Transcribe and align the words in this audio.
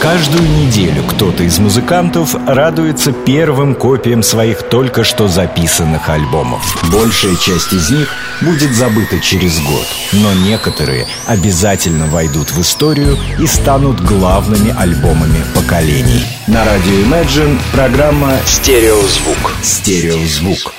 Каждую 0.00 0.48
неделю 0.48 1.04
кто-то 1.04 1.42
из 1.42 1.58
музыкантов 1.58 2.34
радуется 2.46 3.12
первым 3.12 3.74
копиям 3.74 4.22
своих 4.22 4.62
только 4.62 5.04
что 5.04 5.28
записанных 5.28 6.08
альбомов. 6.08 6.82
Большая 6.90 7.36
часть 7.36 7.74
из 7.74 7.90
них 7.90 8.08
будет 8.40 8.70
забыта 8.72 9.20
через 9.20 9.60
год, 9.60 9.86
но 10.12 10.32
некоторые 10.32 11.06
обязательно 11.26 12.06
войдут 12.06 12.50
в 12.50 12.62
историю 12.62 13.18
и 13.38 13.46
станут 13.46 14.00
главными 14.00 14.74
альбомами 14.74 15.44
поколений. 15.54 16.24
На 16.46 16.64
радио 16.64 16.94
Imagine 17.04 17.58
программа 17.70 18.38
«Стереозвук». 18.46 19.52
«Стереозвук». 19.62 20.72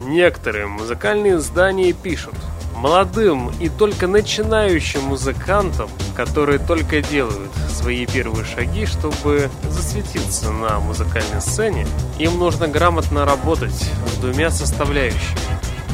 Некоторые 0.00 0.66
музыкальные 0.66 1.36
издания 1.36 1.92
пишут– 1.92 2.34
молодым 2.86 3.50
и 3.58 3.68
только 3.68 4.06
начинающим 4.06 5.02
музыкантам, 5.02 5.90
которые 6.14 6.60
только 6.60 7.02
делают 7.02 7.50
свои 7.68 8.06
первые 8.06 8.44
шаги, 8.44 8.86
чтобы 8.86 9.50
засветиться 9.68 10.52
на 10.52 10.78
музыкальной 10.78 11.40
сцене, 11.40 11.84
им 12.20 12.38
нужно 12.38 12.68
грамотно 12.68 13.24
работать 13.24 13.74
с 13.74 14.18
двумя 14.18 14.50
составляющими. 14.50 15.40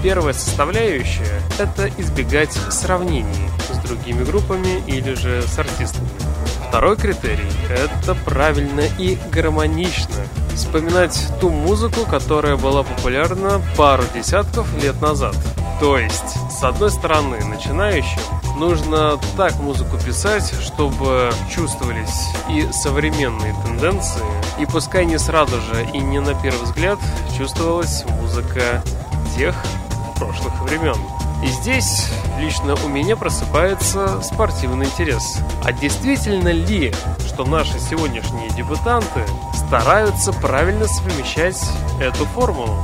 Первая 0.02 0.34
составляющая– 0.34 1.41
это 1.59 1.88
избегать 1.97 2.52
сравнений 2.69 3.48
с 3.72 3.78
другими 3.78 4.22
группами 4.24 4.83
или 4.86 5.14
же 5.14 5.41
с 5.41 5.59
артистами. 5.59 6.11
Второй 6.73 6.97
критерий– 6.97 7.53
это 7.69 8.15
правильно 8.15 8.81
и 8.99 9.19
гармонично 9.31 10.15
вспоминать 10.55 11.29
ту 11.39 11.51
музыку, 11.51 12.07
которая 12.11 12.57
была 12.57 12.83
популярна 12.83 13.61
пару 13.77 14.05
десятков 14.15 14.67
лет 14.83 14.98
назад. 15.03 15.37
То 15.81 15.98
есть, 15.98 16.35
с 16.51 16.65
одной 16.65 16.91
стороны, 16.91 17.45
начинающим 17.45 18.23
нужно 18.57 19.19
так 19.37 19.55
музыку 19.57 19.98
писать, 19.98 20.51
чтобы 20.62 21.31
чувствовались 21.55 22.31
и 22.48 22.67
современные 22.73 23.55
тенденции, 23.67 24.25
и 24.59 24.64
пускай 24.64 25.05
не 25.05 25.19
сразу 25.19 25.61
же 25.61 25.86
и 25.92 25.98
не 25.98 26.20
на 26.20 26.33
первый 26.33 26.62
взгляд 26.62 26.98
чувствовалась 27.36 28.07
музыка 28.19 28.83
тех 29.36 29.55
прошлых 30.17 30.59
времен. 30.62 30.97
И 31.43 31.48
здесь 31.48 32.09
лично 32.39 32.75
у 32.85 32.89
меня 32.89 33.17
просыпается 33.17 34.21
спортивный 34.23 34.87
интерес. 34.87 35.39
А 35.65 35.73
действительно 35.73 36.51
ли, 36.51 36.95
что 37.27 37.45
наши 37.45 37.79
сегодняшние 37.81 38.48
дебютанты 38.51 39.23
стараются 39.55 40.33
правильно 40.33 40.87
совмещать 40.87 41.61
эту 42.01 42.27
формулу? 42.27 42.77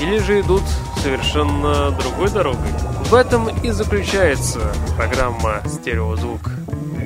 Или 0.00 0.18
же 0.18 0.40
идут 0.40 0.62
совершенно 1.02 1.90
другой 1.90 2.30
дорогой? 2.30 2.72
В 3.04 3.14
этом 3.14 3.48
и 3.48 3.70
заключается 3.70 4.60
программа 4.96 5.60
«Стереозвук» 5.66 6.50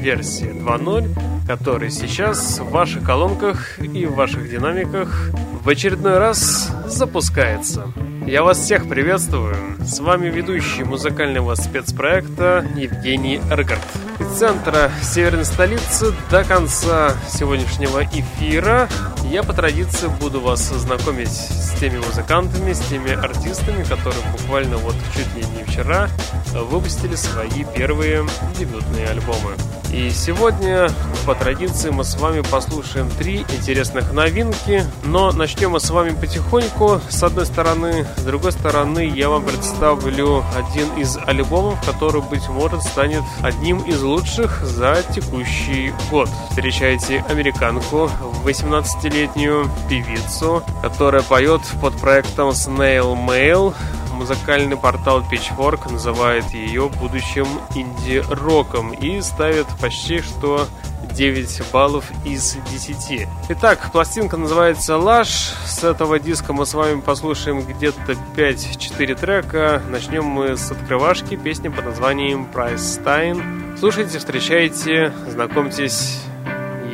версии 0.01 0.49
2.0, 0.49 1.47
которая 1.47 1.91
сейчас 1.91 2.59
в 2.59 2.71
ваших 2.71 3.05
колонках 3.05 3.79
и 3.79 4.07
в 4.07 4.15
ваших 4.15 4.51
динамиках 4.51 5.31
в 5.63 5.69
очередной 5.69 6.19
раз 6.19 6.71
запускается. 6.87 7.93
Я 8.27 8.43
вас 8.43 8.59
всех 8.59 8.89
приветствую. 8.89 9.57
С 9.81 9.99
вами 10.01 10.29
ведущий 10.29 10.85
музыкального 10.85 11.55
спецпроекта 11.55 12.65
Евгений 12.77 13.41
Эргард. 13.51 13.81
Из 14.21 14.39
центра 14.39 14.91
северной 15.03 15.45
столицы 15.45 16.15
до 16.31 16.45
конца 16.45 17.15
сегодняшнего 17.29 18.05
эфира 18.05 18.89
я 19.25 19.43
по 19.43 19.53
традиции 19.53 20.09
буду 20.21 20.41
вас 20.41 20.61
знакомить 20.61 21.29
с 21.29 21.79
теми 21.79 21.99
музыкантами, 21.99 22.73
с 22.73 22.81
теми 22.81 23.13
артистами, 23.13 23.85
которые 23.85 24.23
буквально 24.33 24.77
вот 24.77 24.95
чуть 25.15 25.35
ли 25.35 25.45
не 25.57 25.65
вчера 25.65 26.09
выпустили 26.53 27.17
свои 27.17 27.65
первые 27.75 28.25
дебютные 28.59 29.09
альбомы. 29.09 29.55
И 29.93 30.11
сегодня, 30.11 30.89
по 31.27 31.35
традиции, 31.35 31.91
мы 31.91 32.05
с 32.05 32.15
вами 32.15 32.43
послушаем 32.43 33.11
три 33.19 33.39
интересных 33.41 34.13
новинки, 34.13 34.85
но 35.05 35.33
начнем 35.33 35.73
мы 35.73 35.81
с 35.81 35.91
вами 35.91 36.11
потихоньку, 36.11 37.01
с 37.09 37.23
одной 37.25 37.45
стороны. 37.45 38.07
С 38.17 38.23
другой 38.23 38.53
стороны, 38.53 39.11
я 39.13 39.29
вам 39.29 39.45
представлю 39.45 40.45
один 40.57 40.87
из 40.97 41.17
альбомов, 41.27 41.85
который, 41.85 42.23
быть 42.23 42.49
может, 42.49 42.83
станет 42.85 43.25
одним 43.43 43.81
из 43.81 44.01
лучших 44.01 44.65
за 44.65 45.03
текущий 45.13 45.93
год. 46.09 46.29
Встречайте 46.51 47.25
американку, 47.29 48.09
18-летнюю 48.45 49.69
певицу, 49.89 50.63
которая 50.83 51.23
поет 51.23 51.63
под 51.81 51.95
проектом 51.97 52.51
Snail 52.51 53.17
Mail, 53.27 53.75
музыкальный 54.21 54.77
портал 54.77 55.23
Pitchfork 55.23 55.91
называет 55.91 56.45
ее 56.51 56.91
будущим 56.91 57.47
инди-роком 57.75 58.93
и 58.93 59.23
ставит 59.23 59.67
почти 59.81 60.21
что 60.21 60.67
9 61.15 61.63
баллов 61.73 62.05
из 62.27 62.59
10. 62.71 63.27
Итак, 63.49 63.91
пластинка 63.91 64.37
называется 64.37 64.99
«Лаш». 64.99 65.55
С 65.65 65.83
этого 65.83 66.19
диска 66.19 66.53
мы 66.53 66.67
с 66.67 66.75
вами 66.75 67.01
послушаем 67.01 67.63
где-то 67.63 68.13
5-4 68.37 69.15
трека. 69.15 69.83
Начнем 69.89 70.25
мы 70.25 70.59
с 70.59 70.71
открывашки 70.71 71.37
песни 71.37 71.69
под 71.69 71.87
названием 71.87 72.47
«Price 72.53 72.77
Stein». 72.77 73.79
Слушайте, 73.79 74.19
встречайте, 74.19 75.15
знакомьтесь, 75.29 76.21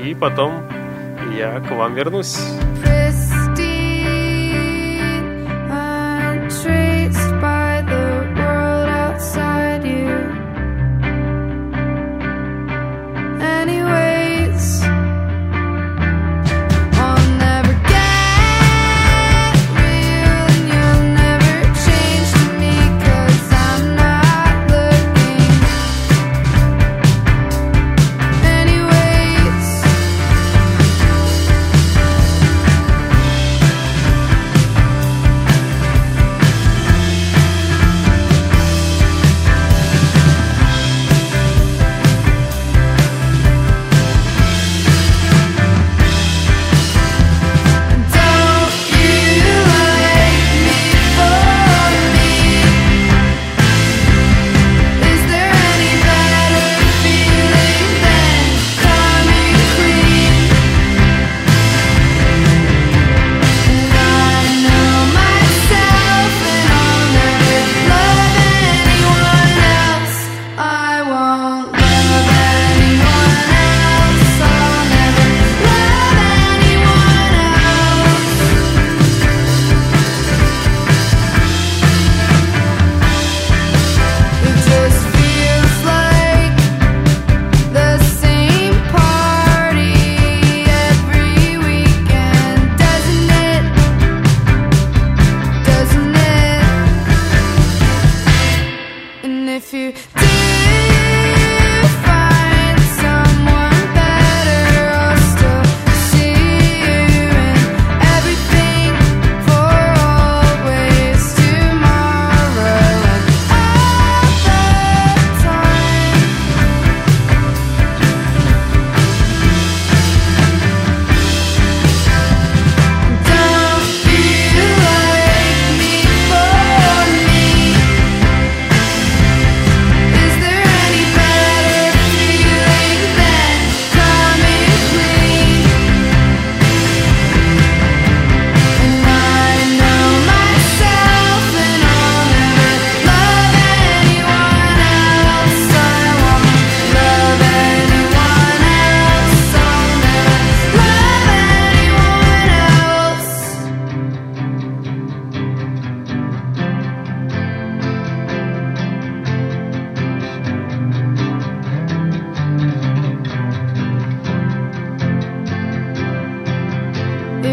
и 0.04 0.14
потом 0.14 0.62
я 1.37 1.58
к 1.58 1.72
вам 1.72 1.94
вернусь. 1.94 2.38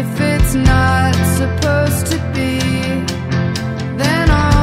if 0.00 0.20
it's 0.20 0.54
not 0.54 1.14
supposed 1.38 2.06
to 2.12 2.18
be, 2.34 2.58
then 3.96 4.28
I'll 4.30 4.53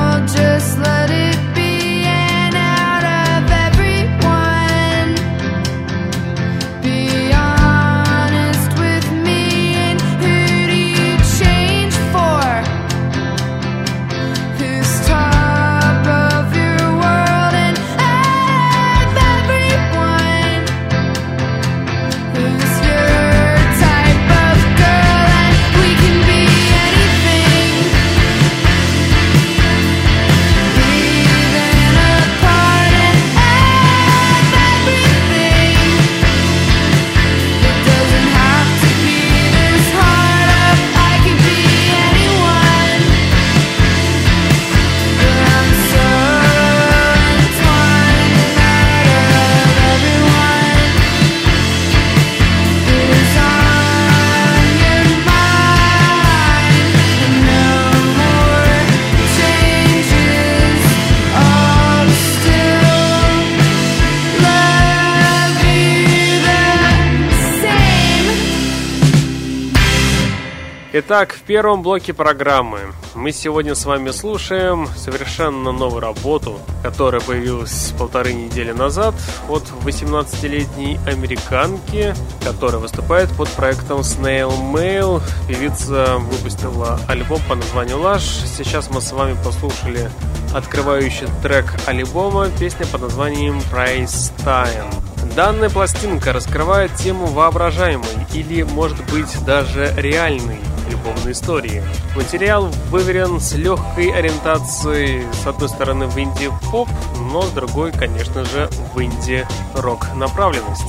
Итак, 71.14 71.34
в 71.34 71.42
первом 71.42 71.82
блоке 71.82 72.14
программы 72.14 72.94
мы 73.16 73.34
сегодня 73.34 73.76
с 73.76 73.84
вами 73.84 74.12
слушаем 74.12 74.88
совершенно 74.96 75.74
новую 75.74 76.00
работу, 76.00 76.58
которая 76.84 77.20
появилась 77.20 77.94
полторы 78.00 78.32
недели 78.32 78.72
назад 78.72 79.14
от 79.50 79.64
18-летней 79.84 81.00
американки, 81.06 82.16
которая 82.46 82.80
выступает 82.80 83.30
под 83.32 83.50
проектом 83.50 84.00
Snail 84.00 84.54
Mail. 84.74 85.22
Певица 85.50 86.16
выпустила 86.18 86.98
альбом 87.10 87.42
по 87.50 87.56
названию 87.56 87.98
Lush. 87.98 88.46
Сейчас 88.46 88.90
мы 88.90 89.02
с 89.02 89.12
вами 89.12 89.36
послушали 89.44 90.10
открывающий 90.56 91.28
трек 91.44 91.74
альбома, 91.88 92.48
песня 92.58 92.86
под 92.86 93.02
названием 93.02 93.60
Price 93.70 94.32
Time. 94.46 94.90
Данная 95.36 95.70
пластинка 95.70 96.32
раскрывает 96.32 96.96
тему 96.96 97.26
воображаемой 97.26 98.08
или, 98.34 98.64
может 98.64 99.04
быть, 99.12 99.44
даже 99.46 99.94
реальной 99.98 100.60
любовной 100.92 101.32
истории. 101.32 101.84
Материал 102.16 102.70
выверен 102.90 103.40
с 103.40 103.54
легкой 103.54 104.12
ориентацией, 104.12 105.26
с 105.34 105.48
одной 105.48 105.70
стороны, 105.70 106.08
в 106.08 106.18
инди-поп, 106.18 106.88
но 107.32 107.42
с 107.42 107.50
другой, 107.52 107.92
конечно 107.92 108.46
же, 108.46 108.70
в 108.94 109.02
инди-рок 109.02 110.14
направленность. 110.16 110.84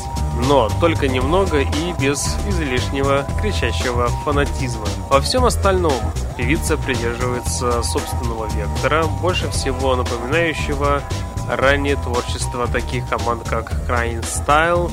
Но 0.49 0.69
только 0.81 1.08
немного 1.08 1.60
и 1.60 1.93
без 2.00 2.37
излишнего 2.49 3.26
кричащего 3.40 4.08
фанатизма. 4.25 4.87
Во 5.10 5.20
всем 5.20 5.44
остальном 5.44 5.94
певица 6.37 6.76
придерживается 6.76 7.82
собственного 7.82 8.46
вектора, 8.46 9.05
больше 9.05 9.50
всего 9.50 9.94
напоминающего 9.94 11.02
раннее 11.48 11.96
творчество 11.96 12.66
таких 12.66 13.08
команд, 13.08 13.43
как 13.48 13.72
Crying 13.88 14.22
Style, 14.22 14.90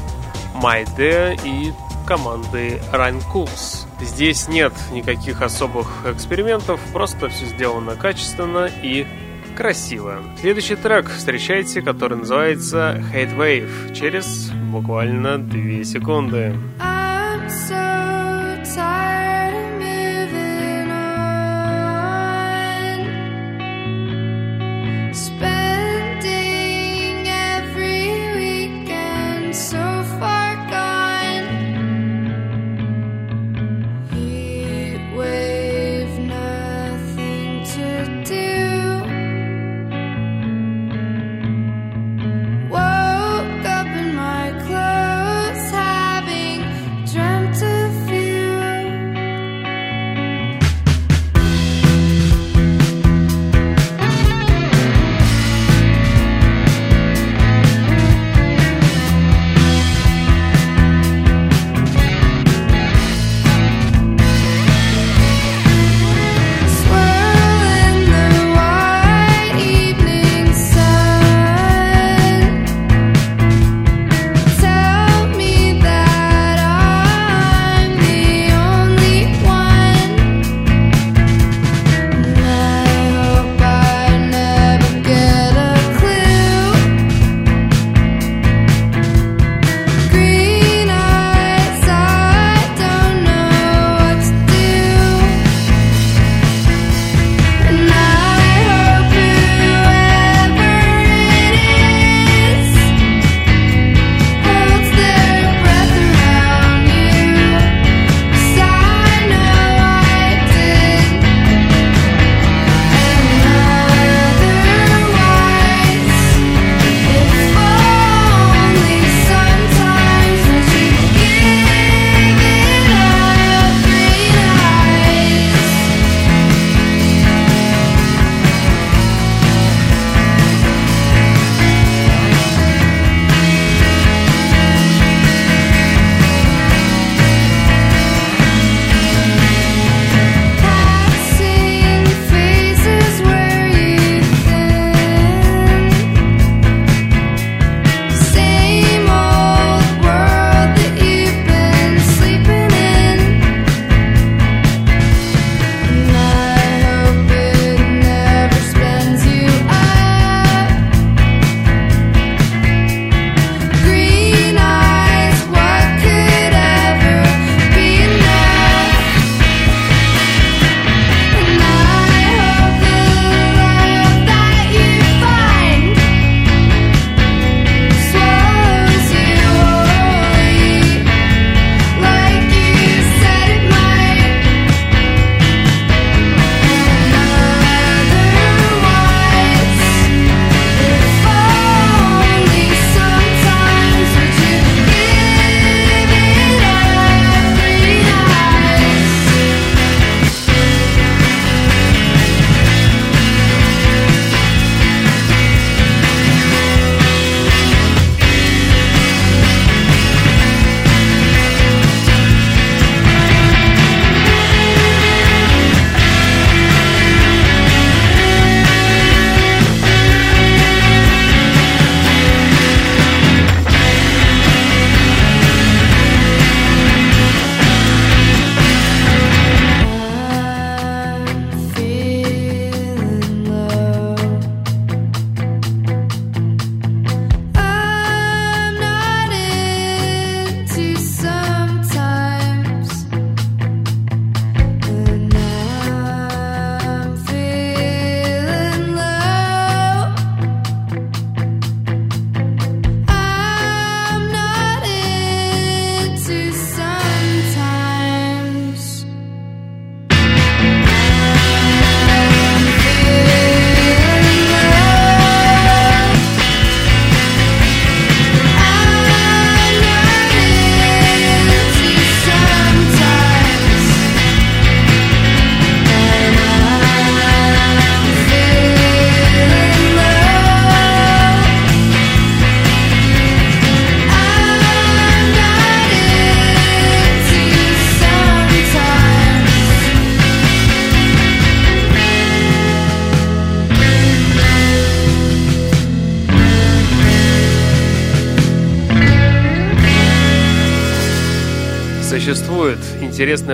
My 0.56 0.86
Day 0.98 1.40
и 1.44 1.74
команды 2.10 2.82
Cools. 3.32 3.86
Здесь 4.02 4.48
нет 4.48 4.74
никаких 4.92 5.44
особых 5.44 5.88
экспериментов, 6.08 6.80
просто 6.92 7.30
все 7.30 7.46
сделано 7.46 7.96
качественно 7.96 8.68
и 8.82 9.06
красиво. 9.56 10.24
Следующий 10.42 10.76
трек 10.76 11.08
встречайте, 11.08 11.84
который 11.84 12.18
называется 12.18 13.00
Hate 13.14 13.38
Wave, 13.38 13.94
через 13.94 14.50
буквально 14.72 15.38
2 15.38 15.84
секунды. 15.84 16.56
I'm 16.80 17.48
so 17.48 17.89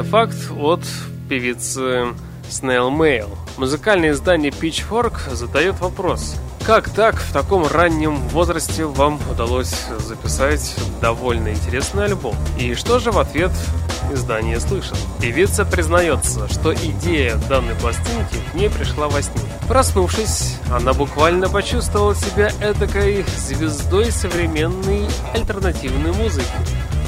факт 0.09 0.37
от 0.59 0.81
певицы 1.29 2.07
Snail 2.49 2.91
Mail. 2.91 3.29
Музыкальное 3.57 4.11
издание 4.11 4.51
Pitchfork 4.51 5.33
задает 5.33 5.79
вопрос. 5.79 6.35
Как 6.65 6.89
так 6.89 7.15
в 7.15 7.31
таком 7.31 7.67
раннем 7.67 8.15
возрасте 8.29 8.85
вам 8.85 9.19
удалось 9.31 9.75
записать 9.99 10.75
довольно 11.01 11.49
интересный 11.49 12.05
альбом? 12.05 12.35
И 12.57 12.73
что 12.75 12.99
же 12.99 13.11
в 13.11 13.19
ответ 13.19 13.51
издание 14.11 14.59
слышит? 14.59 14.97
Певица 15.19 15.65
признается, 15.65 16.47
что 16.47 16.73
идея 16.73 17.35
данной 17.49 17.75
пластинки 17.75 18.37
к 18.51 18.75
пришла 18.75 19.07
во 19.07 19.21
сне. 19.21 19.41
Проснувшись, 19.67 20.57
она 20.71 20.93
буквально 20.93 21.49
почувствовала 21.49 22.15
себя 22.15 22.51
эдакой 22.61 23.25
звездой 23.37 24.11
современной 24.11 25.07
альтернативной 25.33 26.13
музыки 26.13 26.45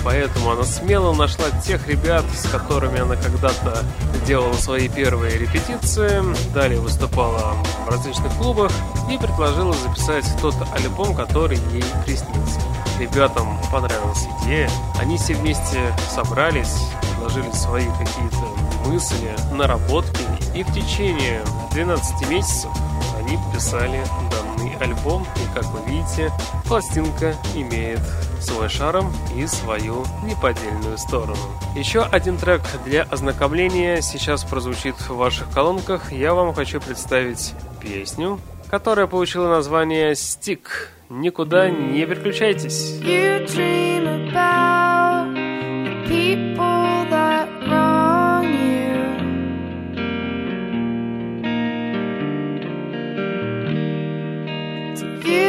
поэтому 0.03 0.51
она 0.51 0.63
смело 0.63 1.13
нашла 1.13 1.45
тех 1.65 1.87
ребят, 1.87 2.23
с 2.35 2.49
которыми 2.49 2.99
она 2.99 3.15
когда-то 3.15 3.83
делала 4.25 4.53
свои 4.53 4.89
первые 4.89 5.37
репетиции, 5.37 6.21
далее 6.53 6.79
выступала 6.79 7.55
в 7.85 7.89
различных 7.89 8.33
клубах 8.37 8.71
и 9.09 9.17
предложила 9.17 9.73
записать 9.73 10.25
тот 10.41 10.55
альбом, 10.73 11.15
который 11.15 11.57
ей 11.71 11.83
приснился. 12.05 12.59
Ребятам 12.99 13.59
понравилась 13.71 14.25
идея, 14.41 14.69
они 14.99 15.17
все 15.17 15.35
вместе 15.35 15.93
собрались, 16.13 16.75
предложили 17.01 17.51
свои 17.51 17.85
какие-то 17.99 18.87
мысли, 18.87 19.35
наработки, 19.51 20.23
и 20.55 20.63
в 20.63 20.73
течение 20.73 21.41
12 21.71 22.29
месяцев 22.29 22.71
они 23.19 23.37
писали 23.53 24.03
данный 24.31 24.46
альбом, 24.79 25.23
и 25.23 25.55
как 25.55 25.65
вы 25.65 25.79
видите, 25.89 26.31
пластинка 26.65 27.35
имеет 27.55 28.01
свой 28.39 28.69
шарм 28.69 29.11
и 29.35 29.47
свою 29.47 30.05
неподдельную 30.23 30.97
сторону. 30.97 31.37
Еще 31.75 32.01
один 32.01 32.37
трек 32.37 32.61
для 32.85 33.03
ознакомления 33.03 34.01
сейчас 34.01 34.43
прозвучит 34.43 34.95
в 34.95 35.15
ваших 35.15 35.49
колонках. 35.51 36.11
Я 36.11 36.33
вам 36.33 36.53
хочу 36.53 36.79
представить 36.79 37.53
песню, 37.81 38.39
которая 38.69 39.07
получила 39.07 39.47
название 39.49 40.15
«Стик». 40.15 40.91
Никуда 41.09 41.69
не 41.69 42.05
переключайтесь. 42.05 42.99
You 42.99 43.45
dream 43.45 44.33
about 44.33 44.56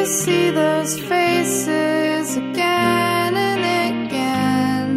see 0.09 0.51
those 0.51 0.99
faces 0.99 2.37
again 2.39 3.37
and 3.37 4.07
again. 4.07 4.91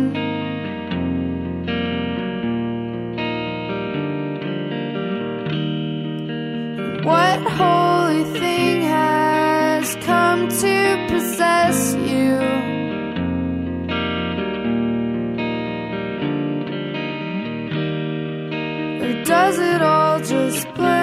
What 7.03 7.39
holy 7.59 8.23
thing 8.39 8.83
has 8.83 9.95
come 10.05 10.47
to 10.47 11.07
possess 11.09 11.93
you? 11.95 12.35
Or 19.03 19.23
does 19.25 19.59
it 19.59 19.81
all 19.81 20.19
just 20.21 20.67
play? 20.69 21.00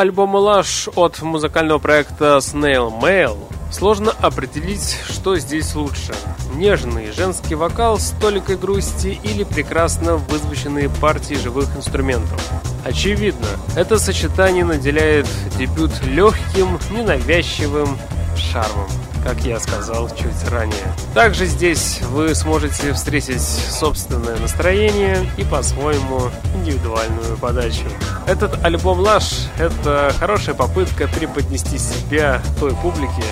Альбома 0.00 0.38
Lush 0.38 0.90
от 0.96 1.20
музыкального 1.20 1.78
проекта 1.78 2.38
Snail 2.38 2.90
Mail 3.02 3.36
сложно 3.70 4.12
определить, 4.22 4.96
что 5.06 5.36
здесь 5.36 5.74
лучше. 5.74 6.14
Нежный 6.54 7.12
женский 7.12 7.54
вокал 7.54 7.98
с 7.98 8.12
толикой 8.12 8.56
грусти 8.56 9.18
или 9.22 9.44
прекрасно 9.44 10.16
вызвученные 10.16 10.88
партии 10.88 11.34
живых 11.34 11.76
инструментов. 11.76 12.40
Очевидно, 12.82 13.46
это 13.76 13.98
сочетание 13.98 14.64
наделяет 14.64 15.28
дебют 15.58 15.92
легким, 16.06 16.78
ненавязчивым 16.90 17.98
шармом 18.36 18.88
как 19.24 19.40
я 19.44 19.60
сказал 19.60 20.08
чуть 20.10 20.48
ранее. 20.50 20.94
Также 21.14 21.46
здесь 21.46 22.00
вы 22.10 22.34
сможете 22.34 22.92
встретить 22.92 23.40
собственное 23.40 24.36
настроение 24.38 25.30
и 25.36 25.44
по-своему 25.44 26.30
индивидуальную 26.54 27.36
подачу. 27.38 27.84
Этот 28.26 28.64
альбом 28.64 29.00
«Лаш»— 29.00 29.48
это 29.58 30.12
хорошая 30.18 30.54
попытка 30.54 31.08
преподнести 31.08 31.78
себя 31.78 32.42
той 32.58 32.74
публике, 32.76 33.24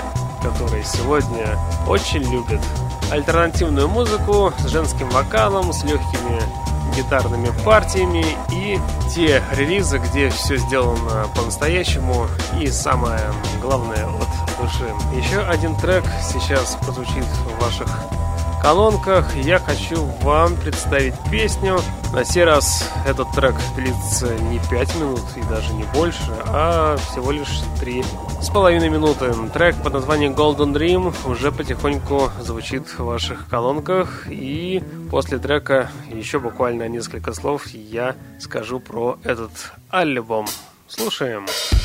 которая 0.43 0.83
сегодня 0.85 1.59
очень 1.87 2.23
любит 2.23 2.61
альтернативную 3.11 3.89
музыку 3.89 4.53
с 4.59 4.69
женским 4.69 5.09
вокалом, 5.11 5.73
с 5.73 5.83
легкими 5.85 6.68
гитарными 6.99 7.51
партиями 7.65 8.25
и 8.51 8.79
те 9.15 9.43
релизы, 9.53 9.99
где 9.99 10.31
все 10.31 10.57
сделано 10.57 11.29
по-настоящему 11.35 12.27
и 12.61 12.67
самое 12.69 13.21
главное 13.61 14.07
от 14.07 14.61
души. 14.61 14.93
Еще 15.15 15.41
один 15.41 15.77
трек 15.77 16.05
сейчас 16.23 16.77
прозвучит 16.83 17.25
в 17.25 17.63
ваших 17.63 17.89
колонках 18.63 19.37
я 19.37 19.59
хочу 19.59 20.05
вам 20.23 20.57
представить 20.57 21.15
песню. 21.31 21.79
На 22.13 22.25
сей 22.25 22.45
раз 22.45 22.91
этот 23.07 23.31
трек 23.33 23.55
длится 23.77 24.35
не 24.35 24.61
5 24.71 24.97
минут 24.97 25.21
и 25.37 25.43
даже 25.43 25.73
не 25.75 25.85
больше, 25.95 26.33
а 26.47 26.97
всего 26.97 27.31
лишь 27.31 27.61
3 27.81 28.05
с 28.41 28.51
половиной 28.51 28.89
минуты. 28.89 29.33
Трек 29.53 29.77
под 29.83 29.93
названием 29.93 30.33
Golden 30.33 30.73
Dream 30.73 31.15
уже 31.31 31.53
потихоньку 31.53 32.31
звучит 32.41 32.87
в 32.89 33.05
ваших 33.05 33.49
колонках. 33.49 34.27
И 34.29 34.83
после 35.11 35.39
трека 35.39 35.91
еще 36.13 36.39
буквально 36.39 36.89
несколько 36.89 37.33
слов 37.35 37.67
я 37.69 38.17
скажу 38.41 38.81
про 38.81 39.19
этот 39.25 39.51
альбом. 39.91 40.47
Слушаем. 40.89 41.47
Слушаем. 41.47 41.78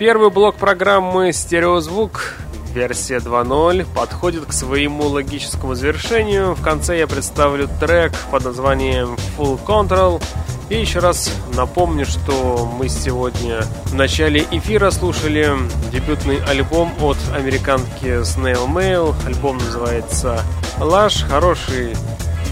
Первый 0.00 0.30
блок 0.30 0.56
программы 0.56 1.30
«Стереозвук» 1.30 2.32
версия 2.72 3.18
2.0 3.18 3.86
подходит 3.94 4.46
к 4.46 4.52
своему 4.54 5.06
логическому 5.06 5.74
завершению. 5.74 6.54
В 6.54 6.62
конце 6.62 6.98
я 6.98 7.06
представлю 7.06 7.68
трек 7.78 8.10
под 8.30 8.44
названием 8.44 9.18
Full 9.36 9.62
Control. 9.62 10.22
И 10.70 10.76
еще 10.76 11.00
раз 11.00 11.30
напомню, 11.54 12.06
что 12.06 12.66
мы 12.78 12.88
сегодня 12.88 13.60
в 13.84 13.94
начале 13.94 14.46
эфира 14.50 14.90
слушали 14.90 15.50
дебютный 15.92 16.42
альбом 16.44 16.94
от 17.02 17.18
американки 17.34 18.22
Snail 18.22 18.68
Mail. 18.68 19.14
Альбом 19.26 19.58
называется 19.58 20.42
Lush. 20.78 21.28
Хороший 21.28 21.94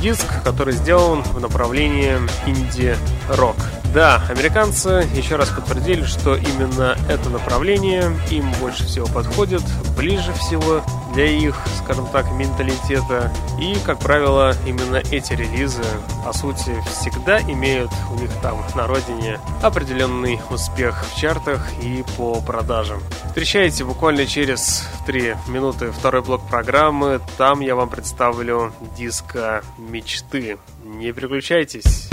диск, 0.02 0.26
который 0.44 0.74
сделан 0.74 1.22
в 1.22 1.40
направлении 1.40 2.14
инди-рок. 2.46 3.56
Да, 3.94 4.22
американцы 4.28 5.08
еще 5.14 5.36
раз 5.36 5.48
подтвердили, 5.48 6.04
что 6.04 6.36
именно 6.36 6.96
это 7.08 7.30
направление 7.30 8.12
им 8.30 8.50
больше 8.60 8.84
всего 8.84 9.06
подходит, 9.06 9.62
ближе 9.96 10.32
всего 10.34 10.82
для 11.14 11.24
их, 11.24 11.56
скажем 11.82 12.06
так, 12.06 12.30
менталитета. 12.32 13.32
И, 13.58 13.76
как 13.86 13.98
правило, 13.98 14.54
именно 14.66 14.96
эти 15.10 15.32
релизы, 15.32 15.82
по 16.24 16.32
сути, 16.32 16.76
всегда 16.90 17.40
имеют 17.40 17.90
у 18.10 18.14
них 18.20 18.30
там 18.42 18.62
на 18.74 18.86
родине 18.86 19.40
определенный 19.62 20.38
успех 20.50 21.04
в 21.06 21.18
чартах 21.18 21.66
и 21.82 22.04
по 22.16 22.40
продажам. 22.42 23.00
Встречайте 23.28 23.84
буквально 23.84 24.26
через 24.26 24.86
3 25.06 25.34
минуты 25.48 25.90
второй 25.92 26.22
блок 26.22 26.46
программы. 26.48 27.20
Там 27.38 27.60
я 27.60 27.74
вам 27.74 27.88
представлю 27.88 28.72
диско 28.96 29.62
мечты. 29.78 30.58
Не 30.84 31.12
переключайтесь. 31.12 32.08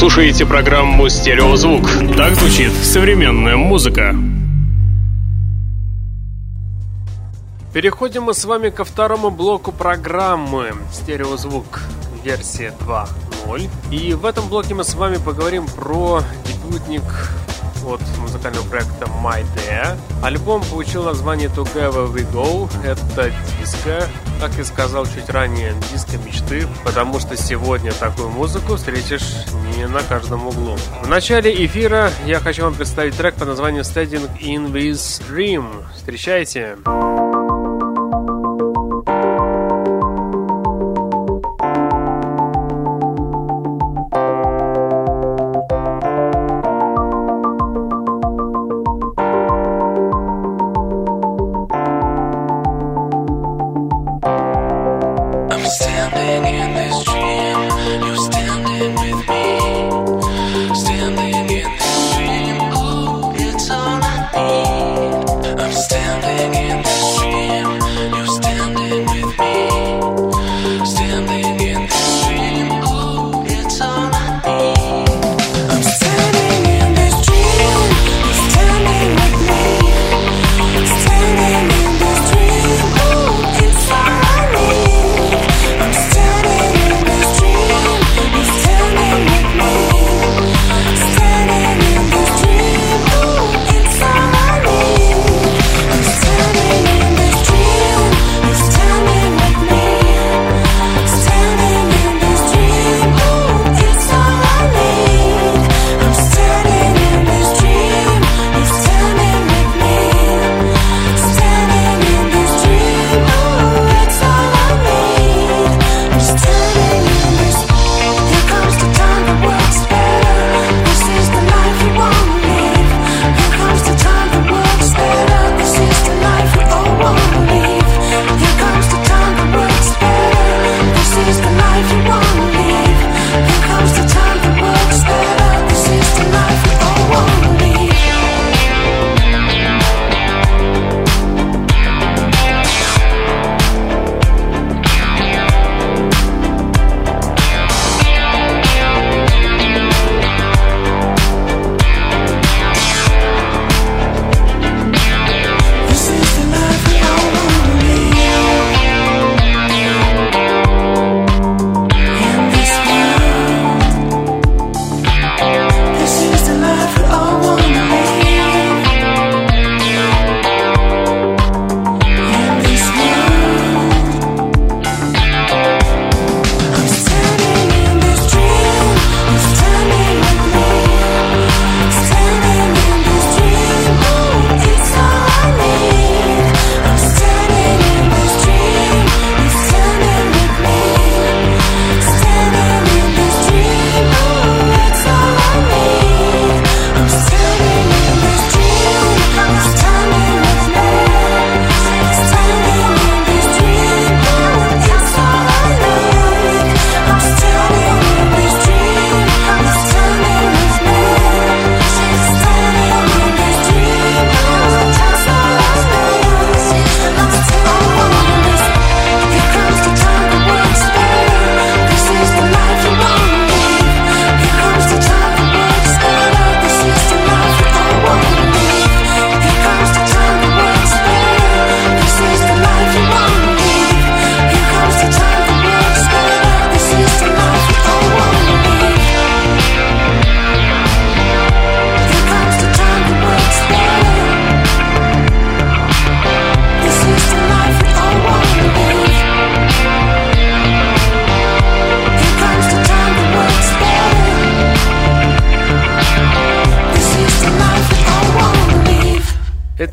Слушаете 0.00 0.46
программу 0.46 1.10
«Стереозвук». 1.10 1.86
Так 2.16 2.34
звучит 2.34 2.72
современная 2.72 3.58
музыка. 3.58 4.16
Переходим 7.74 8.22
мы 8.22 8.32
с 8.32 8.46
вами 8.46 8.70
ко 8.70 8.84
второму 8.84 9.28
блоку 9.28 9.72
программы 9.72 10.72
«Стереозвук» 10.90 11.82
версия 12.24 12.72
2.0. 12.80 13.68
И 13.90 14.14
в 14.14 14.24
этом 14.24 14.48
блоке 14.48 14.72
мы 14.72 14.84
с 14.84 14.94
вами 14.94 15.18
поговорим 15.18 15.66
про 15.66 16.22
дебютник 16.46 17.02
от 17.86 18.00
музыкального 18.20 18.64
проекта 18.64 19.04
My 19.22 19.44
Day. 19.54 19.98
Альбом 20.22 20.62
получил 20.70 21.02
название 21.02 21.48
Together 21.48 22.10
We 22.10 22.26
Go. 22.32 22.70
Это 22.82 23.30
диско, 23.58 24.08
как 24.40 24.58
и 24.58 24.64
сказал 24.64 25.06
чуть 25.06 25.28
ранее, 25.28 25.74
диско 25.92 26.16
мечты, 26.16 26.66
потому 26.84 27.20
что 27.20 27.36
сегодня 27.36 27.92
такую 27.92 28.30
музыку 28.30 28.76
встретишь 28.76 29.44
не 29.76 29.86
на 29.86 30.02
каждом 30.02 30.46
углу. 30.46 30.76
В 31.02 31.08
начале 31.08 31.64
эфира 31.64 32.10
я 32.24 32.40
хочу 32.40 32.64
вам 32.64 32.74
представить 32.74 33.16
трек 33.16 33.34
под 33.34 33.48
названием 33.48 33.82
Standing 33.82 34.30
in 34.40 34.72
This 34.72 35.22
Dream. 35.30 35.84
Встречайте! 35.94 36.76
Встречайте! 36.76 37.29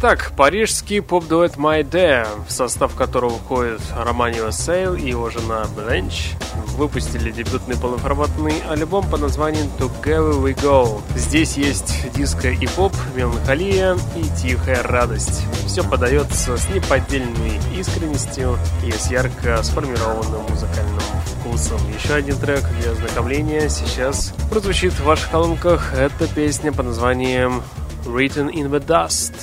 Итак, 0.09 0.31
парижский 0.37 1.01
поп-дуэт 1.01 1.57
My 1.57 1.83
Day, 1.83 2.25
в 2.47 2.49
состав 2.49 2.95
которого 2.95 3.33
входит 3.39 3.81
Романио 3.93 4.51
Сейл 4.51 4.93
и 4.95 5.09
его 5.09 5.29
жена 5.29 5.65
Бленч, 5.75 6.29
выпустили 6.77 7.29
дебютный 7.29 7.75
полноформатный 7.75 8.53
альбом 8.69 9.05
под 9.09 9.19
названием 9.19 9.69
Together 9.77 10.41
We 10.41 10.55
Go. 10.55 11.01
Здесь 11.13 11.57
есть 11.57 12.09
диско 12.13 12.51
и 12.51 12.67
поп, 12.67 12.93
меланхолия 13.17 13.97
и 14.15 14.23
тихая 14.41 14.81
радость. 14.81 15.43
Все 15.65 15.83
подается 15.83 16.55
с 16.55 16.69
неподдельной 16.69 17.59
искренностью 17.77 18.57
и 18.85 18.91
с 18.93 19.11
ярко 19.11 19.61
сформированным 19.61 20.43
музыкальным 20.43 21.01
вкусом. 21.25 21.81
Еще 21.93 22.13
один 22.13 22.37
трек 22.37 22.63
для 22.79 22.91
ознакомления 22.91 23.67
сейчас 23.67 24.33
прозвучит 24.49 24.93
в 24.93 25.03
ваших 25.03 25.29
колонках. 25.31 25.93
Это 25.93 26.29
песня 26.33 26.71
под 26.71 26.85
названием 26.85 27.61
Written 28.05 28.49
in 28.53 28.71
the 28.71 28.79
Dust. 28.79 29.33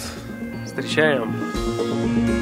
Встречаем! 0.76 2.33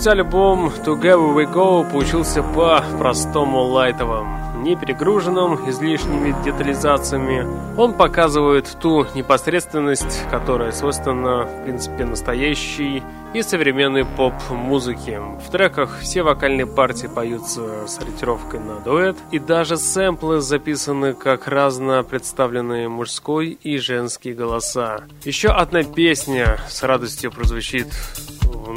Сути, 0.00 0.08
альбом 0.08 0.72
Together 0.84 1.34
We 1.34 1.52
Go 1.52 1.90
получился 1.90 2.42
по-простому 2.42 3.64
лайтовым, 3.64 4.62
не 4.62 4.74
перегруженным 4.74 5.68
излишними 5.68 6.34
детализациями. 6.42 7.46
Он 7.76 7.92
показывает 7.92 8.66
ту 8.80 9.06
непосредственность, 9.14 10.24
которая 10.30 10.72
свойственна, 10.72 11.44
в 11.44 11.64
принципе, 11.64 12.06
настоящей 12.06 13.02
и 13.34 13.42
современной 13.42 14.06
поп-музыке. 14.06 15.20
В 15.20 15.50
треках 15.50 15.98
все 16.00 16.22
вокальные 16.22 16.66
партии 16.66 17.06
поются 17.06 17.86
с 17.86 17.98
ориентировкой 17.98 18.60
на 18.60 18.80
дуэт, 18.80 19.16
и 19.30 19.38
даже 19.38 19.76
сэмплы 19.76 20.40
записаны 20.40 21.12
как 21.12 21.46
разно 21.46 22.02
представленные 22.04 22.88
мужской 22.88 23.50
и 23.50 23.76
женский 23.76 24.32
голоса. 24.32 25.02
Еще 25.24 25.48
одна 25.48 25.82
песня 25.82 26.58
с 26.68 26.82
радостью 26.82 27.30
прозвучит 27.30 27.88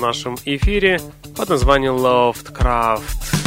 нашем 0.04 0.36
эфире 0.44 1.00
под 1.38 1.48
названием 1.48 1.96
Lovecraft. 1.96 3.43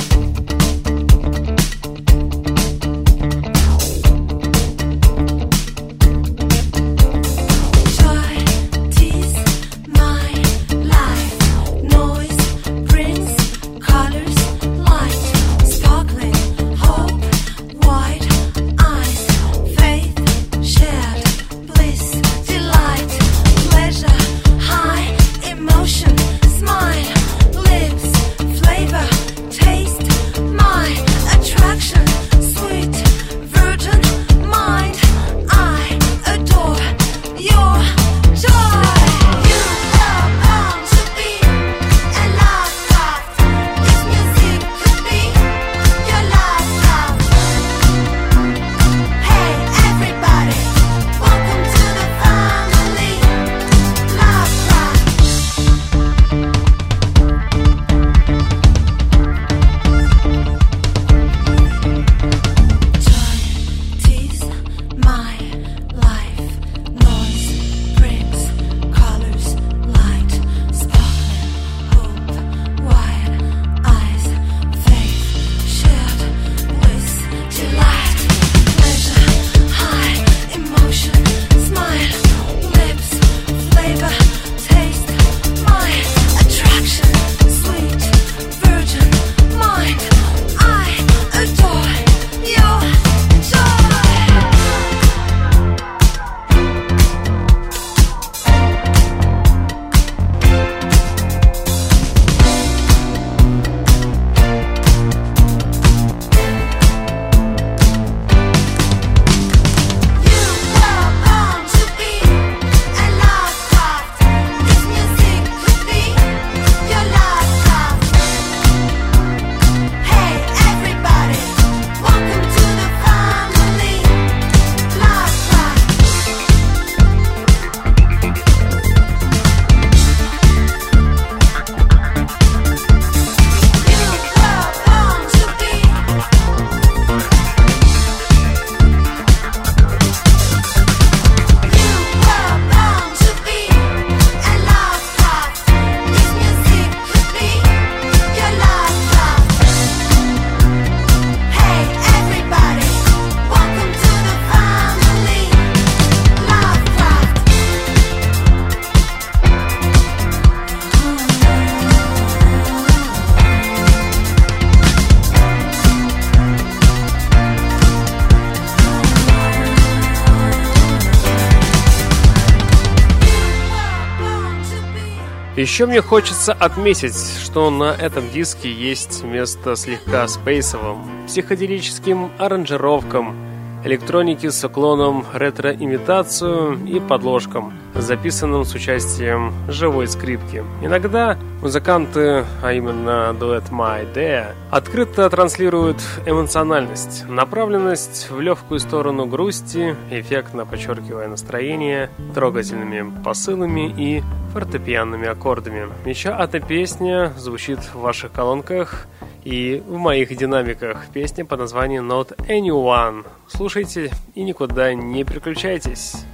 Еще 175.77 175.85
мне 175.85 176.01
хочется 176.01 176.55
отметить, 176.55 177.39
что 177.45 177.69
на 177.69 177.93
этом 177.93 178.31
диске 178.31 178.73
есть 178.73 179.23
место 179.23 179.77
слегка 179.77 180.27
спейсовым, 180.27 181.27
психоделическим 181.27 182.31
аранжировкам, 182.39 183.37
электроники 183.85 184.49
с 184.49 184.65
уклоном 184.65 185.27
ретро-имитацию 185.35 186.83
и 186.87 186.99
подложкам, 186.99 187.75
записанным 187.95 188.65
с 188.65 188.75
участием 188.75 189.53
живой 189.69 190.09
скрипки. 190.09 190.65
Иногда 190.81 191.37
музыканты, 191.63 192.45
а 192.63 192.73
именно 192.73 193.35
дуэт 193.35 193.65
My 193.71 194.13
Day, 194.13 194.55
открыто 194.71 195.29
транслируют 195.31 196.03
эмоциональность, 196.27 197.25
направленность 197.29 198.31
в 198.31 198.41
легкую 198.41 198.81
сторону 198.81 199.27
грусти, 199.27 199.97
эффектно 200.11 200.67
подчеркивая 200.67 201.29
настроение 201.29 202.11
трогательными 202.35 203.23
посылами 203.23 203.93
и 203.97 204.23
фортепианными 204.53 205.27
аккордами. 205.27 205.89
Еще 206.05 206.31
одна 206.31 206.61
песня 206.61 207.33
звучит 207.37 207.79
в 207.81 208.01
ваших 208.01 208.33
колонках 208.33 209.07
и 209.45 209.83
в 209.87 209.97
моих 209.97 210.37
динамиках. 210.37 211.07
Песня 211.13 211.45
под 211.45 211.61
названием 211.61 212.11
Not 212.11 212.37
Anyone. 212.49 213.25
Слушайте 213.49 214.11
и 214.35 214.43
никуда 214.43 214.93
не 214.95 215.25
переключайтесь. 215.25 216.25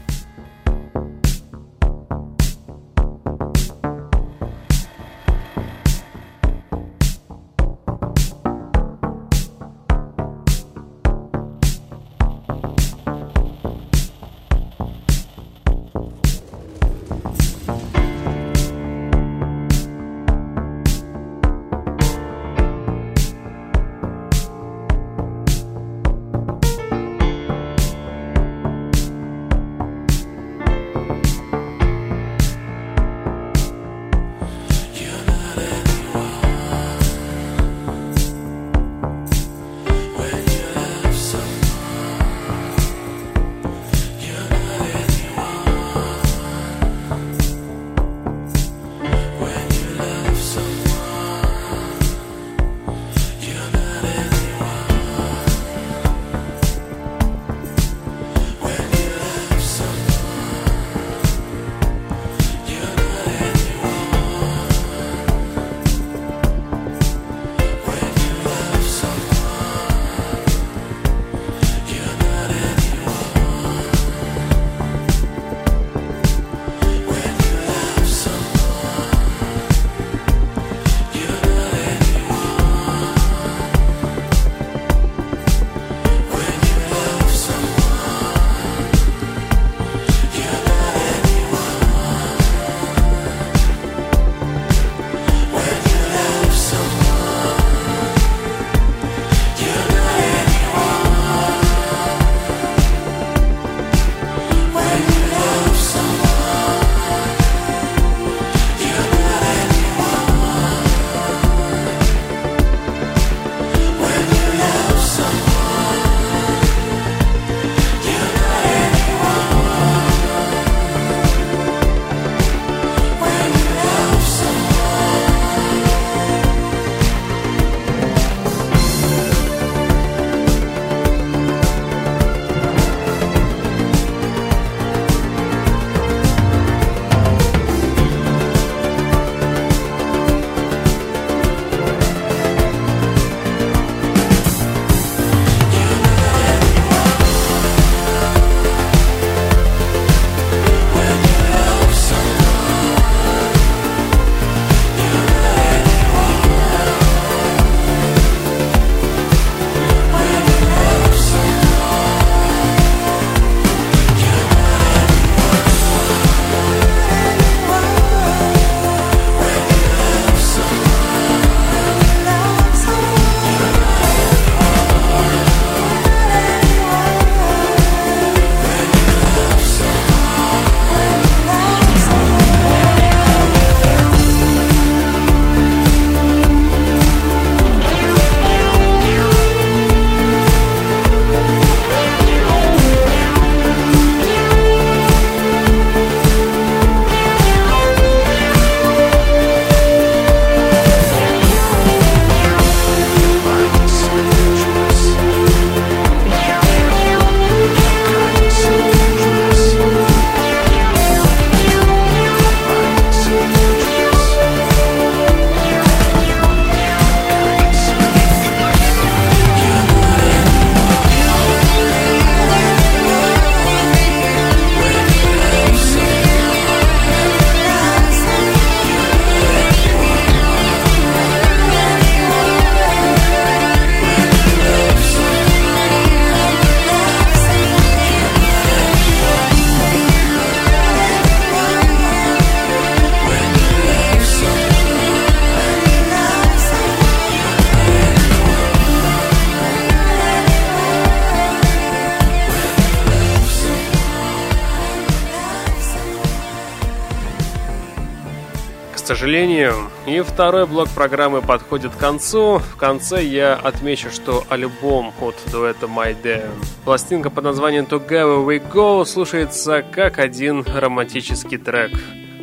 Сожалению. 259.23 259.89
И 260.05 260.21
второй 260.21 260.67
блок 260.67 260.89
программы 260.89 261.43
подходит 261.43 261.93
к 261.93 261.97
концу. 261.97 262.59
В 262.59 262.77
конце 262.77 263.23
я 263.23 263.55
отмечу, 263.55 264.11
что 264.11 264.43
альбом 264.49 265.13
от 265.21 265.37
дуэта 265.53 265.87
My 265.87 266.21
Day, 266.21 266.51
пластинка 266.85 267.31
под 267.31 267.45
названием 267.45 267.85
Together 267.85 268.45
We 268.45 268.61
Go, 268.73 269.05
слушается 269.05 269.85
как 269.89 270.19
один 270.19 270.65
романтический 270.65 271.59
трек 271.59 271.93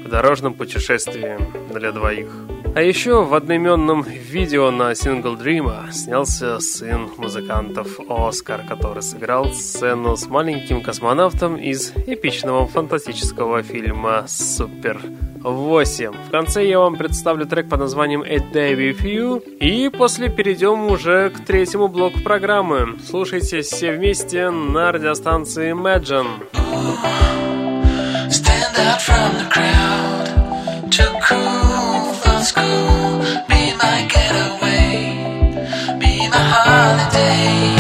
в 0.06 0.08
дорожном 0.08 0.54
путешествии 0.54 1.38
для 1.74 1.92
двоих. 1.92 2.30
А 2.76 2.82
еще 2.82 3.24
в 3.24 3.34
одноименном 3.34 4.04
видео 4.04 4.70
на 4.70 4.94
сингл 4.94 5.36
Дрима 5.36 5.88
снялся 5.92 6.60
сын 6.60 7.10
музыкантов 7.18 8.00
Оскар, 8.08 8.62
который 8.68 9.02
сыграл 9.02 9.52
сцену 9.54 10.16
с 10.16 10.28
маленьким 10.28 10.84
космонавтом 10.84 11.58
из 11.58 11.92
эпичного 12.06 12.68
фантастического 12.68 13.64
фильма 13.64 14.26
«Супер 14.28 15.02
8. 15.42 16.12
В 16.28 16.32
конце 16.32 16.68
я 16.68 16.80
вам 16.80 16.96
представлю 16.96 17.48
трек 17.48 17.70
под 17.70 17.80
названием 17.80 18.22
A 18.22 18.38
Day 18.38 18.76
With 18.76 19.04
You, 19.04 19.42
и 19.58 19.90
после 19.90 20.30
перейдем 20.30 20.92
уже 20.92 21.32
к 21.32 21.44
третьему 21.44 21.88
блоку 21.88 22.20
программы. 22.20 22.98
Слушайте 23.06 23.62
все 23.62 23.94
вместе 23.94 24.52
на 24.52 24.92
радиостанции 24.92 25.74
Imagine. 25.74 26.28
Stand 28.30 28.78
out 28.78 29.02
from 29.02 29.38
the 29.38 29.50
crowd, 29.50 30.92
too 30.92 31.20
cool 31.28 31.69
school, 32.44 33.20
be 33.48 33.74
my 33.78 34.08
getaway, 34.10 35.98
be 36.00 36.30
my 36.30 36.38
holiday. 36.38 37.79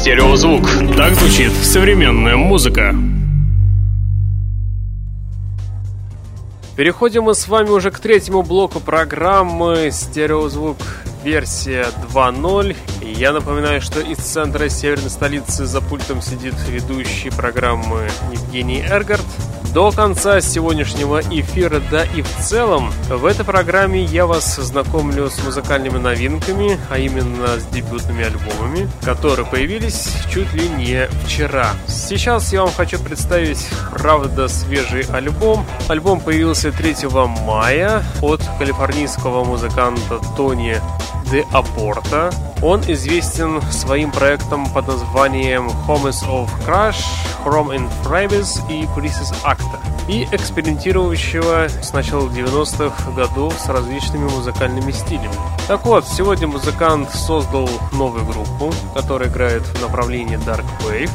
«Стереозвук». 0.00 0.66
Так 0.96 1.12
звучит 1.12 1.52
современная 1.52 2.34
музыка. 2.34 2.94
Переходим 6.74 7.24
мы 7.24 7.34
с 7.34 7.46
вами 7.46 7.68
уже 7.68 7.90
к 7.90 7.98
третьему 7.98 8.40
блоку 8.40 8.80
программы 8.80 9.90
«Стереозвук» 9.92 10.78
версия 11.22 11.84
2.0. 12.14 12.74
Я 13.14 13.32
напоминаю, 13.34 13.82
что 13.82 14.00
из 14.00 14.16
центра 14.16 14.70
северной 14.70 15.10
столицы 15.10 15.66
за 15.66 15.82
пультом 15.82 16.22
сидит 16.22 16.54
ведущий 16.66 17.28
программы 17.28 18.08
Евгений 18.32 18.80
Эргард. 18.80 19.26
До 19.72 19.92
конца 19.92 20.40
сегодняшнего 20.40 21.20
эфира, 21.20 21.80
да 21.92 22.04
и 22.04 22.22
в 22.22 22.28
целом, 22.42 22.92
в 23.08 23.24
этой 23.24 23.44
программе 23.44 24.02
я 24.02 24.26
вас 24.26 24.56
знакомлю 24.56 25.30
с 25.30 25.44
музыкальными 25.44 25.96
новинками, 25.96 26.76
а 26.88 26.98
именно 26.98 27.46
с 27.56 27.66
дебютными 27.66 28.24
альбомами, 28.24 28.90
которые 29.04 29.46
появились 29.46 30.08
чуть 30.28 30.52
ли 30.54 30.68
не 30.68 31.08
вчера. 31.24 31.70
Сейчас 31.86 32.52
я 32.52 32.62
вам 32.62 32.72
хочу 32.72 32.98
представить, 32.98 33.64
правда, 33.92 34.48
свежий 34.48 35.02
альбом. 35.02 35.64
Альбом 35.86 36.18
появился 36.18 36.72
3 36.72 37.08
мая 37.46 38.02
от 38.22 38.42
калифорнийского 38.58 39.44
музыканта 39.44 40.18
Тони 40.36 40.80
де 41.30 41.46
Апорта. 41.52 42.30
Он 42.62 42.80
известен 42.86 43.62
своим 43.70 44.10
проектом 44.10 44.66
под 44.66 44.88
названием 44.88 45.68
Homes 45.86 46.26
of 46.28 46.48
Crash, 46.66 47.02
Chrome 47.44 47.76
and 47.76 47.90
Fravis 48.04 48.60
и 48.68 48.84
Crisis 48.96 49.34
Acta 49.44 49.80
и 50.08 50.26
экспериментирующего 50.32 51.68
с 51.68 51.92
начала 51.92 52.28
90-х 52.28 53.12
годов 53.12 53.54
с 53.58 53.68
различными 53.68 54.28
музыкальными 54.28 54.90
стилями. 54.90 55.34
Так 55.68 55.86
вот, 55.86 56.06
сегодня 56.06 56.48
музыкант 56.48 57.10
создал 57.10 57.68
новую 57.92 58.24
группу, 58.24 58.72
которая 58.94 59.28
играет 59.28 59.62
в 59.62 59.80
направлении 59.80 60.36
Dark 60.38 60.64
Wave. 60.80 61.10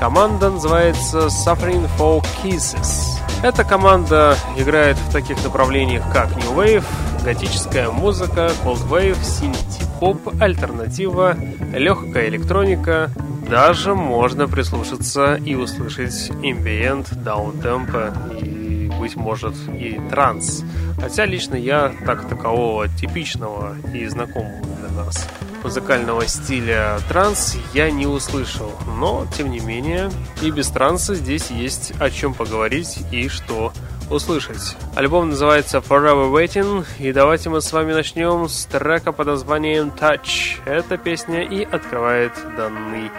Команда 0.00 0.50
называется 0.50 1.26
Suffering 1.26 1.88
for 1.96 2.24
Kisses. 2.42 3.20
Эта 3.44 3.62
команда 3.62 4.36
играет 4.56 4.96
в 4.96 5.12
таких 5.12 5.42
направлениях, 5.44 6.02
как 6.12 6.34
New 6.36 6.52
Wave, 6.54 6.84
готическая 7.24 7.90
музыка, 7.90 8.50
Cold 8.64 8.88
Wave, 8.88 9.22
синти-поп, 9.22 10.40
альтернатива, 10.40 11.36
легкая 11.72 12.28
электроника. 12.28 13.10
Даже 13.48 13.94
можно 13.94 14.48
прислушаться 14.48 15.34
и 15.34 15.54
услышать 15.54 16.30
ambient, 16.42 17.14
даунтемпо 17.22 18.14
и, 18.40 18.90
быть 18.98 19.16
может, 19.16 19.54
и 19.68 20.00
транс. 20.10 20.64
Хотя 21.00 21.26
лично 21.26 21.54
я 21.54 21.92
так 22.06 22.28
такового 22.28 22.88
типичного 22.88 23.76
и 23.92 24.06
знакомого 24.06 24.64
для 24.80 25.04
нас 25.04 25.28
музыкального 25.62 26.26
стиля 26.26 26.98
транс 27.08 27.56
я 27.72 27.90
не 27.90 28.06
услышал, 28.06 28.72
но, 28.98 29.26
тем 29.36 29.50
не 29.50 29.60
менее, 29.60 30.10
и 30.40 30.50
без 30.50 30.68
транса 30.68 31.14
здесь 31.14 31.50
есть 31.50 31.92
о 32.00 32.10
чем 32.10 32.34
поговорить 32.34 32.98
и 33.10 33.28
что 33.28 33.72
услышать. 34.10 34.76
Альбом 34.94 35.30
называется 35.30 35.78
Forever 35.78 36.32
Waiting, 36.32 36.84
и 36.98 37.12
давайте 37.12 37.50
мы 37.50 37.60
с 37.60 37.72
вами 37.72 37.92
начнем 37.92 38.48
с 38.48 38.66
трека 38.66 39.12
под 39.12 39.26
названием 39.26 39.88
Touch. 39.88 40.58
Эта 40.64 40.96
песня 40.96 41.42
и 41.42 41.64
открывает 41.64 42.32
данный 42.56 43.10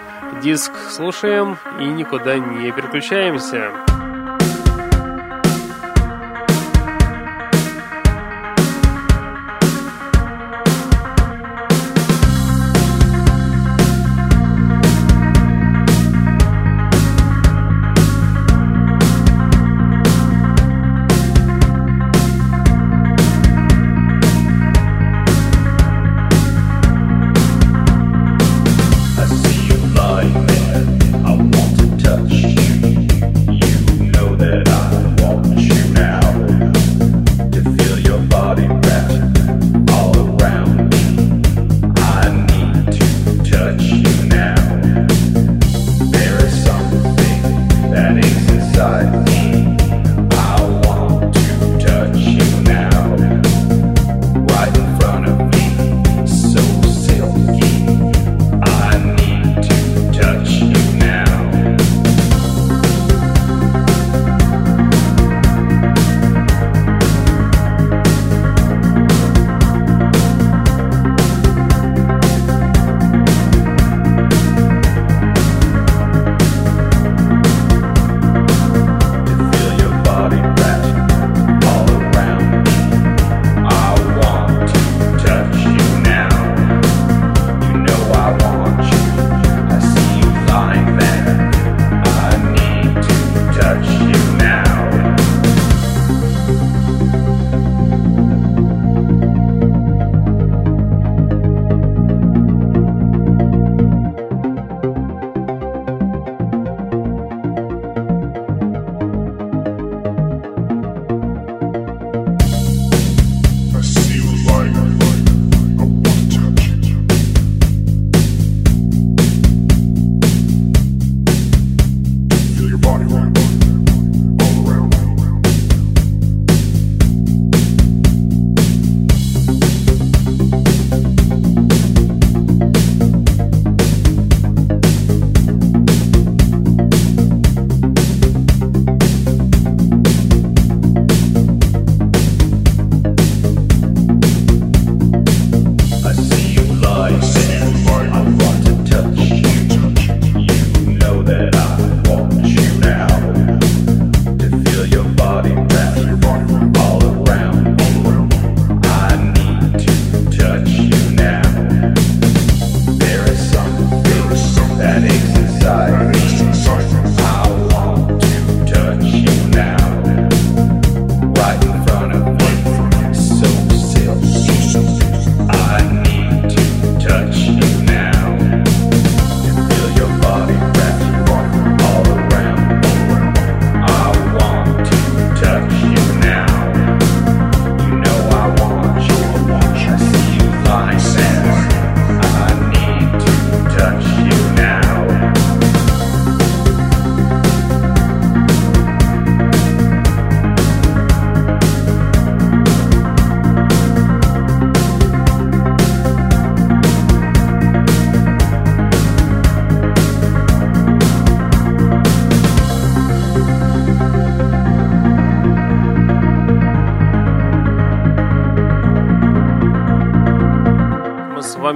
диск. 0.41 0.71
Слушаем 0.91 1.57
и 1.79 1.85
никуда 1.85 2.37
не 2.37 2.71
переключаемся. 2.71 3.71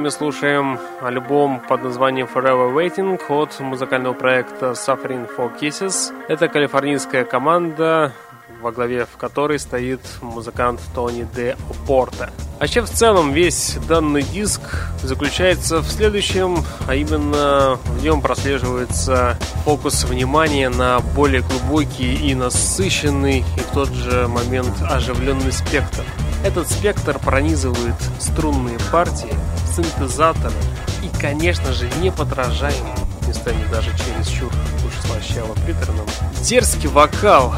Вами 0.07 0.09
слушаем 0.09 0.79
альбом 1.01 1.61
под 1.67 1.83
названием 1.83 2.29
Forever 2.33 2.73
Waiting 2.73 3.19
от 3.27 3.59
музыкального 3.59 4.13
проекта 4.13 4.67
Suffering 4.67 5.27
for 5.35 5.51
Kisses. 5.59 6.13
Это 6.29 6.47
калифорнийская 6.47 7.25
команда, 7.25 8.13
во 8.61 8.71
главе 8.71 9.05
в 9.05 9.17
которой 9.17 9.59
стоит 9.59 9.99
музыкант 10.21 10.79
Тони 10.95 11.27
Де 11.35 11.57
Опорта. 11.69 12.29
Вообще, 12.59 12.81
в 12.81 12.89
целом, 12.89 13.33
весь 13.33 13.77
данный 13.87 14.23
диск 14.23 14.61
заключается 15.03 15.79
в 15.79 15.89
следующем, 15.89 16.63
а 16.87 16.95
именно 16.95 17.77
в 17.83 18.01
нем 18.01 18.21
прослеживается 18.21 19.37
фокус 19.65 20.05
внимания 20.05 20.69
на 20.69 20.99
более 20.99 21.41
глубокий 21.41 22.15
и 22.15 22.33
насыщенный, 22.33 23.39
и 23.39 23.59
в 23.59 23.73
тот 23.73 23.89
же 23.89 24.27
момент 24.27 24.73
оживленный 24.89 25.51
спектр. 25.51 26.03
Этот 26.45 26.69
спектр 26.69 27.19
пронизывает 27.19 27.95
струнные 28.19 28.77
партии, 28.91 29.33
синтезаторы 29.78 30.55
и, 31.03 31.19
конечно 31.19 31.71
же, 31.71 31.88
неподражаемый, 32.01 32.93
местами 33.28 33.63
даже 33.71 33.91
чересчур 33.97 34.51
уж 34.86 34.93
слащаво 35.05 35.53
приторным, 35.65 36.05
дерзкий 36.41 36.88
вокал, 36.88 37.53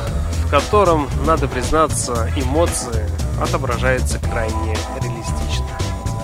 в 0.45 0.49
котором, 0.49 1.07
надо 1.26 1.47
признаться, 1.47 2.30
эмоции 2.36 3.09
отображается 3.41 4.20
крайне 4.20 4.76
реалистично. 5.01 5.65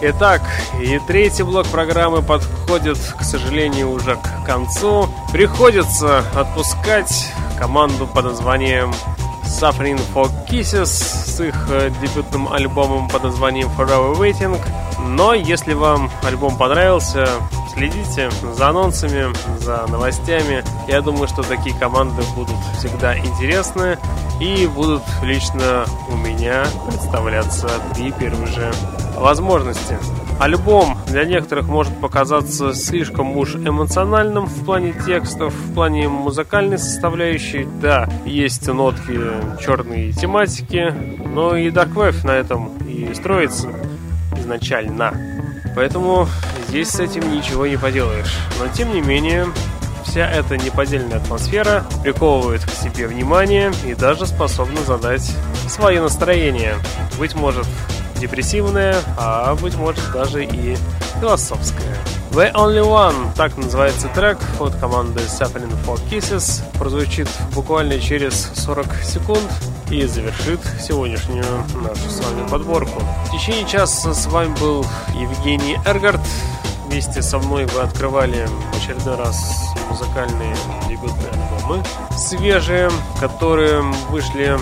Итак, 0.02 0.41
и 0.82 1.00
третий 1.08 1.43
блок 1.43 1.68
программы 1.68 2.22
подходит, 2.22 2.98
к 3.18 3.24
сожалению, 3.24 3.91
уже 3.91 4.18
к 4.18 4.46
концу. 4.46 5.10
Приходится 5.32 6.20
отпускать 6.36 7.32
команду 7.58 8.06
под 8.06 8.26
названием 8.26 8.93
Suffering 9.46 10.02
for 10.14 10.30
Kisses 10.50 10.86
с 10.86 11.39
их 11.39 11.56
э, 11.70 11.89
дебютным 12.02 12.52
альбомом 12.52 13.08
под 13.08 13.24
названием 13.24 13.70
Forever 13.78 14.18
Waiting. 14.18 14.60
Но 15.08 15.34
если 15.34 15.74
вам 15.74 16.10
альбом 16.24 16.58
понравился, 16.58 17.28
следите 17.74 18.30
за 18.53 18.70
анонсами, 18.70 19.26
за 19.60 19.86
новостями. 19.88 20.64
Я 20.88 21.01
думаю, 21.01 21.28
что 21.28 21.43
такие 21.43 21.76
команды 21.78 22.24
будут 22.36 22.56
всегда 22.78 23.18
интересны 23.18 23.97
и 24.39 24.68
будут 24.68 25.03
лично 25.24 25.86
у 26.10 26.16
меня 26.16 26.66
представляться 26.88 27.70
при 27.93 28.12
первой 28.12 28.47
же 28.47 28.72
возможности. 29.18 29.97
Альбом 30.39 30.97
для 31.08 31.24
некоторых 31.24 31.68
может 31.68 31.97
показаться 32.01 32.74
слишком 32.74 33.38
уж 33.38 33.56
эмоциональным 33.56 34.47
в 34.47 34.66
плане 34.66 34.93
текстов, 35.06 35.53
в 35.53 35.74
плане 35.74 36.10
музыкальной 36.10 36.78
составляющей. 36.78 37.66
Да, 37.82 38.10
есть 38.26 38.68
нотки 38.68 39.18
черной 39.64 40.12
тематики, 40.12 40.93
но 41.26 41.56
и 41.56 41.70
Dark 41.70 41.93
Wave 41.93 42.26
на 42.26 42.32
этом 42.32 42.72
и 42.80 43.14
строится 43.14 43.70
изначально. 44.46 45.14
Поэтому 45.76 46.30
здесь 46.70 46.89
с 46.89 47.00
этим 47.00 47.30
ничего 47.36 47.68
не 47.68 47.78
поделаешь. 47.78 48.38
Но 48.60 48.68
тем 48.70 48.93
не 48.93 49.02
менее, 49.02 49.48
вся 50.06 50.30
эта 50.30 50.58
неподдельная 50.58 51.18
атмосфера 51.18 51.84
приковывает 52.02 52.64
к 52.64 52.70
себе 52.70 53.08
внимание 53.08 53.74
и 53.86 53.93
даже 53.93 54.26
способна 54.26 54.82
задать 54.84 55.30
свое 55.68 56.02
настроение. 56.02 56.76
Быть 57.18 57.36
может, 57.36 57.68
депрессивное, 58.20 58.96
а 59.18 59.56
быть 59.56 59.76
может 59.76 60.04
даже 60.14 60.46
и 60.46 60.78
философское. 61.20 61.96
The 62.32 62.54
Only 62.54 62.84
One, 62.84 63.34
так 63.36 63.58
называется 63.58 64.10
трек 64.10 64.38
от 64.60 64.76
команды 64.76 65.22
Suffering 65.22 65.74
for 65.86 66.00
Kisses, 66.10 66.62
прозвучит 66.78 67.30
буквально 67.54 68.00
через 68.00 68.52
40 68.56 68.88
секунд 69.04 69.52
и 69.90 70.06
завершит 70.06 70.60
сегодняшнюю 70.80 71.46
нашу 71.76 72.10
с 72.10 72.20
вами 72.20 72.48
подборку. 72.50 73.02
В 73.26 73.32
течение 73.32 73.68
часа 73.68 74.14
с 74.14 74.26
вами 74.28 74.56
был 74.60 74.86
Евгений 75.14 75.78
Эргард. 75.86 76.22
Вместе 76.88 77.22
со 77.22 77.38
мной 77.40 77.66
вы 77.66 77.82
открывали 77.82 78.48
в 78.72 78.78
очередной 78.78 79.16
раз 79.16 79.38
музыкальные 79.90 80.56
дебютные 80.88 81.30
альбомы 81.32 81.84
свежие, 82.18 82.90
которые 83.20 83.82
вышли 84.10 84.58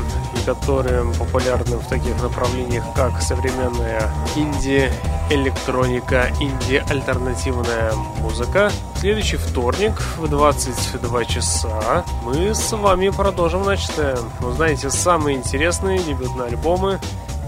которые 0.46 1.06
популярны 1.14 1.78
в 1.78 1.88
таких 1.88 2.22
направлениях, 2.22 2.84
как 2.96 3.22
современная 3.22 4.12
инди, 4.36 4.92
электроника, 5.30 6.30
инди-альтернативная 6.40 7.94
музыка. 8.20 8.72
В 8.96 9.00
следующий 9.00 9.38
вторник 9.38 9.94
в 10.18 10.28
22 10.28 11.26
часа 11.26 12.06
мы 12.24 12.54
с 12.54 12.72
вами 12.72 13.10
продолжим 13.10 13.64
начатое. 13.64 14.18
Узнаете 14.42 14.90
самые 14.90 15.38
интересные 15.38 16.00
дебютные 16.00 16.48
альбомы 16.48 17.00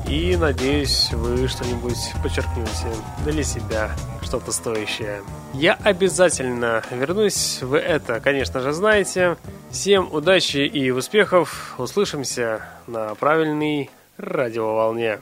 и 0.08 0.38
надеюсь, 0.38 1.10
вы 1.14 1.48
что-нибудь 1.48 2.14
подчеркнете 2.22 2.88
для 3.26 3.44
себя, 3.44 3.92
что-то 4.22 4.52
стоящее. 4.52 5.22
Я 5.54 5.78
обязательно 5.84 6.84
вернусь, 6.92 7.60
вы 7.62 7.78
это, 7.78 8.20
конечно 8.20 8.60
же, 8.60 8.72
знаете. 8.74 9.38
Всем 9.72 10.10
удачи 10.12 10.58
и 10.58 10.92
успехов. 10.92 11.76
Услышимся 11.78 12.62
на 12.88 13.16
правильной 13.16 13.90
радиоволне. 14.18 15.20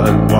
one, 0.00 0.32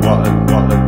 one, 0.00 0.02
one, 0.02 0.46
one. 0.46 0.85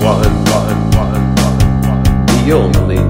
one, 0.00 0.24
one, 0.46 0.90
one, 0.92 1.34
one, 1.36 1.82
one, 1.82 2.26
the 2.26 2.52
only 2.52 3.09